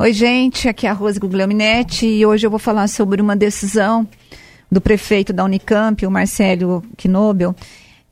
Oi, 0.00 0.12
gente, 0.12 0.68
aqui 0.68 0.86
é 0.86 0.90
a 0.90 0.92
Rose 0.92 1.18
Guglielminetti 1.18 2.06
e 2.06 2.24
hoje 2.24 2.46
eu 2.46 2.50
vou 2.50 2.60
falar 2.60 2.86
sobre 2.86 3.20
uma 3.20 3.34
decisão 3.34 4.06
do 4.70 4.80
prefeito 4.80 5.32
da 5.32 5.42
Unicamp, 5.42 6.06
o 6.06 6.10
Marcelo 6.10 6.84
Knobel, 6.96 7.52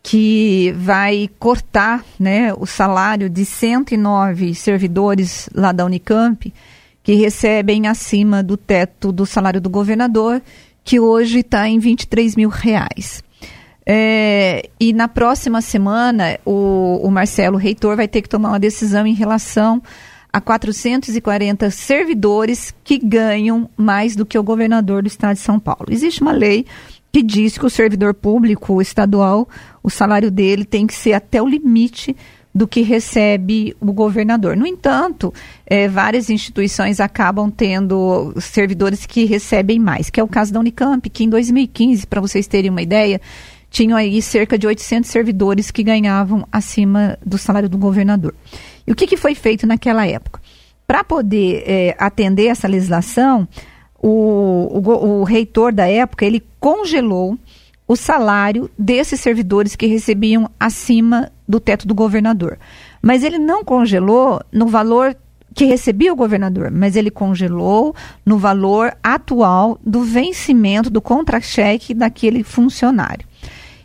que 0.03 0.75
vai 0.77 1.31
cortar 1.39 2.05
né, 2.19 2.53
o 2.55 2.67
salário 2.67 3.31
de 3.31 3.45
109 3.45 4.53
servidores 4.57 5.49
lá 5.55 5.71
da 5.71 5.85
Unicamp 5.85 6.53
que 7.05 7.15
recebem 7.15 7.87
acima 7.87 8.43
do 8.43 8.57
teto 8.57 9.13
do 9.13 9.25
salário 9.25 9.61
do 9.61 9.71
governador, 9.71 10.43
que 10.83 10.99
hoje 10.99 11.39
está 11.39 11.69
em 11.69 11.79
23 11.79 12.35
mil 12.35 12.49
reais. 12.49 13.23
É, 13.87 14.71
e 14.81 14.93
na 14.93 15.07
próxima 15.07 15.61
semana, 15.61 16.37
o, 16.45 16.99
o 17.05 17.11
Marcelo 17.13 17.57
Reitor 17.57 17.95
vai 17.95 18.09
ter 18.09 18.23
que 18.23 18.29
tomar 18.29 18.49
uma 18.49 18.59
decisão 18.59 19.07
em 19.07 19.15
relação 19.15 19.81
a 20.33 20.41
440 20.41 21.71
servidores 21.71 22.75
que 22.85 22.99
ganham 22.99 23.71
mais 23.77 24.15
do 24.15 24.27
que 24.27 24.39
o 24.39 24.43
governador 24.43 25.03
do 25.03 25.09
estado 25.09 25.37
de 25.37 25.43
São 25.43 25.59
Paulo. 25.59 25.87
Existe 25.91 26.23
uma 26.23 26.33
lei 26.33 26.67
que 27.13 27.23
diz 27.23 27.57
que 27.57 27.65
o 27.65 27.71
servidor 27.71 28.13
público 28.13 28.83
estadual, 28.83 29.49
o 29.83 29.89
salário 29.89 30.31
dele 30.31 30.65
tem 30.65 30.87
que 30.87 30.95
ser 30.95 31.15
até 31.15 31.41
o 31.41 31.49
limite 31.49 32.15
do 32.57 32.67
que 32.67 32.81
recebe 32.81 33.77
o 33.79 33.93
governador. 33.93 34.57
No 34.57 34.67
entanto, 34.67 35.33
é, 35.67 35.89
várias 35.89 36.31
instituições 36.31 37.01
acabam 37.01 37.51
tendo 37.51 38.33
servidores 38.41 39.05
que 39.05 39.27
recebem 39.27 39.79
mais, 39.79 40.09
que 40.09 40.19
é 40.19 40.23
o 40.23 40.29
caso 40.29 40.55
da 40.55 40.61
Unicamp, 40.61 41.09
que 41.11 41.25
em 41.25 41.29
2015, 41.29 42.07
para 42.07 42.21
vocês 42.21 42.47
terem 42.47 42.71
uma 42.71 42.81
ideia, 42.81 43.21
tinham 43.71 43.97
aí 43.97 44.21
cerca 44.23 44.59
de 44.59 44.67
800 44.67 45.11
servidores 45.11 45.71
que 45.71 45.83
ganhavam 45.83 46.47
acima 46.51 47.19
do 47.25 47.37
salário 47.37 47.69
do 47.69 47.79
governador. 47.79 48.35
E 48.87 48.93
o 48.93 48.95
que, 48.95 49.07
que 49.07 49.17
foi 49.17 49.35
feito 49.35 49.67
naquela 49.67 50.07
época? 50.07 50.41
Para 50.87 51.03
poder 51.03 51.65
é, 51.67 51.97
atender 51.99 52.47
essa 52.47 52.69
legislação, 52.69 53.49
o, 53.99 54.81
o, 54.81 55.21
o 55.21 55.25
reitor 55.25 55.73
da 55.73 55.89
época 55.89 56.25
ele 56.25 56.43
congelou 56.61 57.37
o 57.89 57.97
salário 57.97 58.71
desses 58.79 59.21
servidores 59.21 59.77
que 59.77 59.87
recebiam 59.87 60.51
acima 60.59 61.31
do 61.47 61.61
teto 61.61 61.87
do 61.87 61.95
governador. 61.95 62.59
Mas 63.01 63.23
ele 63.23 63.39
não 63.39 63.65
congelou 63.65 64.41
no 64.53 64.67
valor 64.67 65.17
que 65.55 65.65
recebia 65.65 66.13
o 66.13 66.17
governador, 66.17 66.71
mas 66.71 66.97
ele 66.97 67.11
congelou 67.11 67.95
no 68.27 68.37
valor 68.37 68.95
atual 69.03 69.79
do 69.85 70.03
vencimento 70.03 70.91
do 70.91 71.01
contra-cheque 71.01 71.95
daquele 71.95 72.45
funcionário. 72.45 73.27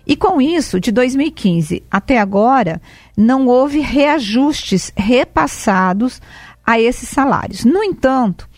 E 0.05 0.15
com 0.15 0.41
isso, 0.41 0.79
de 0.79 0.91
2015 0.91 1.83
até 1.89 2.19
agora, 2.19 2.81
não 3.15 3.47
houve 3.47 3.79
reajustes 3.79 4.91
repassados 4.95 6.21
a 6.65 6.79
esses 6.79 7.09
salários. 7.09 7.63
No 7.65 7.83
entanto, 7.83 8.49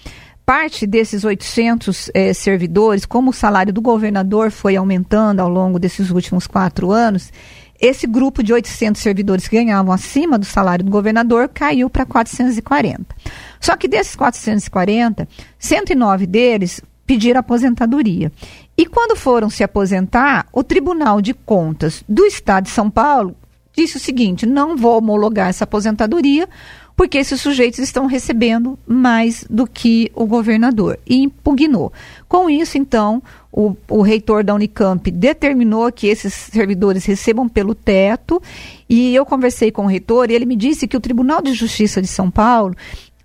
parte 0.45 0.85
desses 0.85 1.23
800 1.23 2.11
eh, 2.13 2.33
servidores, 2.33 3.05
como 3.05 3.31
o 3.31 3.33
salário 3.33 3.73
do 3.73 3.81
governador 3.81 4.51
foi 4.51 4.75
aumentando 4.75 5.39
ao 5.39 5.49
longo 5.49 5.79
desses 5.79 6.09
últimos 6.09 6.47
quatro 6.47 6.91
anos, 6.91 7.31
esse 7.79 8.07
grupo 8.07 8.41
de 8.41 8.53
800 8.53 9.01
servidores 9.01 9.47
que 9.47 9.57
ganhavam 9.57 9.93
acima 9.93 10.37
do 10.37 10.45
salário 10.45 10.85
do 10.85 10.91
governador 10.91 11.49
caiu 11.49 11.89
para 11.89 12.05
440. 12.05 13.13
Só 13.59 13.75
que 13.75 13.87
desses 13.87 14.15
440, 14.15 15.27
109 15.59 16.25
deles 16.25 16.81
pediram 17.13 17.39
aposentadoria. 17.39 18.31
E 18.75 18.87
quando 18.87 19.15
foram 19.15 19.47
se 19.47 19.63
aposentar, 19.63 20.47
o 20.51 20.63
Tribunal 20.63 21.21
de 21.21 21.31
Contas 21.31 22.03
do 22.09 22.25
Estado 22.25 22.63
de 22.63 22.71
São 22.71 22.89
Paulo 22.89 23.35
disse 23.75 23.97
o 23.97 23.99
seguinte: 23.99 24.47
não 24.47 24.75
vou 24.75 24.97
homologar 24.97 25.47
essa 25.47 25.63
aposentadoria, 25.63 26.49
porque 26.95 27.19
esses 27.19 27.39
sujeitos 27.39 27.77
estão 27.77 28.07
recebendo 28.07 28.79
mais 28.87 29.45
do 29.47 29.67
que 29.67 30.11
o 30.15 30.25
governador. 30.25 30.97
E 31.05 31.21
impugnou. 31.21 31.93
Com 32.27 32.49
isso, 32.49 32.79
então, 32.79 33.21
o, 33.51 33.75
o 33.87 34.01
reitor 34.01 34.43
da 34.43 34.55
Unicamp 34.55 35.11
determinou 35.11 35.91
que 35.91 36.07
esses 36.07 36.33
servidores 36.33 37.05
recebam 37.05 37.47
pelo 37.47 37.75
teto. 37.75 38.41
E 38.89 39.13
eu 39.13 39.23
conversei 39.23 39.71
com 39.71 39.83
o 39.83 39.87
reitor 39.87 40.31
e 40.31 40.33
ele 40.33 40.47
me 40.47 40.55
disse 40.55 40.87
que 40.87 40.97
o 40.97 41.01
Tribunal 41.01 41.43
de 41.43 41.53
Justiça 41.53 42.01
de 42.01 42.07
São 42.07 42.31
Paulo 42.31 42.75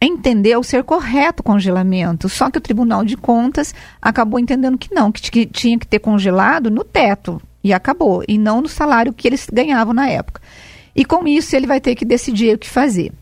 entendeu 0.00 0.62
ser 0.62 0.84
correto 0.84 1.40
o 1.40 1.44
congelamento, 1.44 2.28
só 2.28 2.50
que 2.50 2.58
o 2.58 2.60
Tribunal 2.60 3.04
de 3.04 3.16
Contas 3.16 3.74
acabou 4.00 4.38
entendendo 4.38 4.78
que 4.78 4.94
não, 4.94 5.10
que 5.10 5.46
tinha 5.46 5.78
que 5.78 5.86
ter 5.86 5.98
congelado 5.98 6.70
no 6.70 6.84
teto 6.84 7.40
e 7.62 7.72
acabou, 7.72 8.22
e 8.28 8.38
não 8.38 8.60
no 8.60 8.68
salário 8.68 9.12
que 9.12 9.26
eles 9.26 9.48
ganhavam 9.52 9.92
na 9.92 10.08
época. 10.08 10.40
E 10.94 11.04
com 11.04 11.26
isso 11.26 11.54
ele 11.54 11.66
vai 11.66 11.80
ter 11.80 11.94
que 11.94 12.04
decidir 12.04 12.54
o 12.54 12.58
que 12.58 12.68
fazer. 12.68 13.12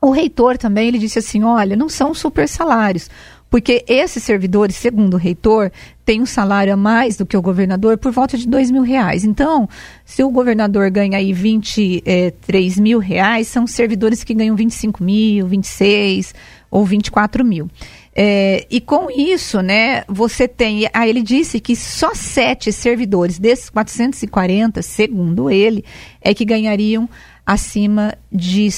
O 0.00 0.10
reitor 0.10 0.58
também 0.58 0.88
ele 0.88 0.98
disse 0.98 1.20
assim: 1.20 1.44
olha, 1.44 1.76
não 1.76 1.88
são 1.88 2.12
super 2.12 2.48
salários. 2.48 3.08
Porque 3.52 3.84
esses 3.86 4.22
servidores, 4.22 4.76
segundo 4.76 5.12
o 5.12 5.18
reitor, 5.18 5.70
têm 6.06 6.22
um 6.22 6.26
salário 6.26 6.72
a 6.72 6.76
mais 6.76 7.18
do 7.18 7.26
que 7.26 7.36
o 7.36 7.42
governador 7.42 7.98
por 7.98 8.10
volta 8.10 8.38
de 8.38 8.48
dois 8.48 8.70
mil 8.70 8.82
reais. 8.82 9.26
Então, 9.26 9.68
se 10.06 10.24
o 10.24 10.30
governador 10.30 10.90
ganha 10.90 11.18
aí 11.18 11.34
23 11.34 12.78
mil 12.78 12.98
reais, 12.98 13.48
são 13.48 13.66
servidores 13.66 14.24
que 14.24 14.32
ganham 14.32 14.56
25 14.56 15.04
mil, 15.04 15.46
26 15.46 16.34
ou 16.70 16.82
24 16.86 17.44
mil. 17.44 17.68
É, 18.16 18.66
e 18.70 18.80
com 18.80 19.10
isso, 19.10 19.60
né, 19.60 20.04
você 20.08 20.48
tem. 20.48 20.88
Aí 20.90 21.10
ele 21.10 21.20
disse 21.20 21.60
que 21.60 21.76
só 21.76 22.14
sete 22.14 22.72
servidores 22.72 23.38
desses 23.38 23.68
440, 23.68 24.80
segundo 24.80 25.50
ele, 25.50 25.84
é 26.22 26.32
que 26.32 26.46
ganhariam 26.46 27.06
acima 27.46 28.14
de 28.30 28.68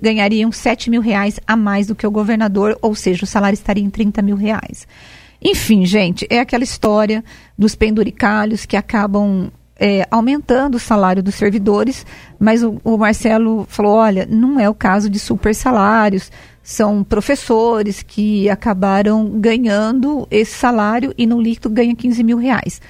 ganhariam 0.00 0.52
7 0.52 0.88
mil 0.90 1.00
reais 1.00 1.40
a 1.46 1.56
mais 1.56 1.86
do 1.86 1.94
que 1.94 2.06
o 2.06 2.10
governador, 2.10 2.78
ou 2.80 2.94
seja, 2.94 3.24
o 3.24 3.26
salário 3.26 3.54
estaria 3.54 3.84
em 3.84 3.90
30 3.90 4.22
mil 4.22 4.36
reais. 4.36 4.86
Enfim, 5.42 5.84
gente, 5.84 6.26
é 6.30 6.38
aquela 6.38 6.62
história 6.62 7.24
dos 7.58 7.74
penduricalhos 7.74 8.64
que 8.64 8.76
acabam 8.76 9.50
é, 9.76 10.06
aumentando 10.10 10.76
o 10.76 10.80
salário 10.80 11.22
dos 11.22 11.34
servidores, 11.34 12.06
mas 12.38 12.62
o, 12.62 12.80
o, 12.84 12.96
Marcelo 12.96 13.66
falou: 13.68 13.94
olha, 13.94 14.24
não 14.30 14.60
é 14.60 14.68
o 14.68 14.74
caso 14.74 15.10
de 15.10 15.18
super 15.18 15.52
salários, 15.52 16.30
são 16.62 17.02
professores 17.02 18.02
que 18.02 18.48
acabaram 18.48 19.28
ganhando 19.40 20.28
esse 20.30 20.54
salário 20.54 21.12
e 21.18 21.26
no 21.26 21.40
líquido 21.40 21.70
ganha 21.70 21.96
15 21.96 22.22
mil 22.22 22.38
reais. 22.38 22.80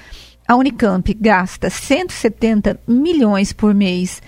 A 0.46 0.54
Unicamp 0.54 1.14
gasta 1.14 1.70
170 1.70 2.78
milhões 2.86 3.54
por 3.54 3.72
mês 3.72 4.20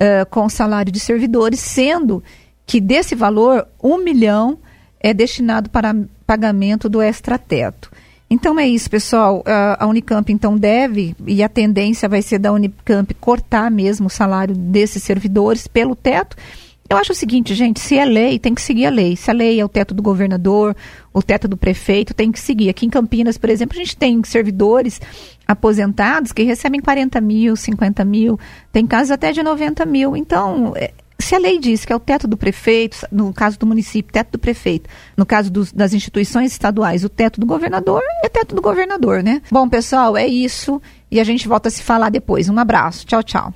uh, 0.00 0.26
com 0.30 0.48
salário 0.48 0.92
de 0.92 1.00
servidores, 1.00 1.60
sendo 1.60 2.22
que 2.66 2.80
desse 2.80 3.14
valor, 3.14 3.66
um 3.82 3.98
milhão 3.98 4.58
é 5.00 5.12
destinado 5.12 5.68
para 5.68 5.94
pagamento 6.26 6.88
do 6.88 7.02
extrateto. 7.02 7.90
Então 8.30 8.58
é 8.58 8.66
isso, 8.66 8.88
pessoal. 8.88 9.44
A 9.78 9.86
Unicamp 9.86 10.32
então 10.32 10.56
deve, 10.56 11.14
e 11.26 11.42
a 11.42 11.50
tendência 11.50 12.08
vai 12.08 12.22
ser 12.22 12.38
da 12.38 12.50
Unicamp 12.50 13.12
cortar 13.14 13.70
mesmo 13.70 14.06
o 14.06 14.10
salário 14.10 14.54
desses 14.54 15.02
servidores 15.02 15.66
pelo 15.66 15.94
teto. 15.94 16.34
Eu 16.88 16.96
acho 16.98 17.12
o 17.12 17.14
seguinte, 17.14 17.54
gente, 17.54 17.80
se 17.80 17.96
é 17.96 18.04
lei, 18.04 18.38
tem 18.38 18.54
que 18.54 18.60
seguir 18.60 18.86
a 18.86 18.90
lei. 18.90 19.16
Se 19.16 19.30
a 19.30 19.34
lei 19.34 19.58
é 19.58 19.64
o 19.64 19.68
teto 19.68 19.94
do 19.94 20.02
governador, 20.02 20.76
o 21.12 21.22
teto 21.22 21.48
do 21.48 21.56
prefeito, 21.56 22.12
tem 22.12 22.30
que 22.30 22.38
seguir. 22.38 22.68
Aqui 22.68 22.84
em 22.84 22.90
Campinas, 22.90 23.38
por 23.38 23.48
exemplo, 23.48 23.76
a 23.76 23.80
gente 23.80 23.96
tem 23.96 24.22
servidores 24.24 25.00
aposentados 25.46 26.32
que 26.32 26.42
recebem 26.42 26.80
40 26.80 27.20
mil, 27.20 27.56
50 27.56 28.04
mil, 28.04 28.38
tem 28.70 28.86
casos 28.86 29.10
até 29.10 29.32
de 29.32 29.42
90 29.42 29.86
mil. 29.86 30.16
Então, 30.16 30.74
é, 30.76 30.92
se 31.22 31.34
a 31.34 31.38
lei 31.38 31.58
diz 31.58 31.84
que 31.84 31.92
é 31.92 31.96
o 31.96 32.00
teto 32.00 32.26
do 32.26 32.36
prefeito, 32.36 33.06
no 33.10 33.32
caso 33.32 33.58
do 33.58 33.66
município, 33.66 34.12
teto 34.12 34.32
do 34.32 34.38
prefeito, 34.38 34.90
no 35.16 35.24
caso 35.24 35.50
dos, 35.50 35.72
das 35.72 35.94
instituições 35.94 36.52
estaduais, 36.52 37.04
o 37.04 37.08
teto 37.08 37.40
do 37.40 37.46
governador, 37.46 38.02
é 38.24 38.28
teto 38.28 38.54
do 38.54 38.60
governador, 38.60 39.22
né? 39.22 39.40
Bom, 39.50 39.68
pessoal, 39.68 40.16
é 40.16 40.26
isso. 40.26 40.82
E 41.10 41.20
a 41.20 41.24
gente 41.24 41.46
volta 41.46 41.68
a 41.68 41.72
se 41.72 41.82
falar 41.82 42.10
depois. 42.10 42.48
Um 42.48 42.58
abraço. 42.58 43.06
Tchau, 43.06 43.22
tchau. 43.22 43.50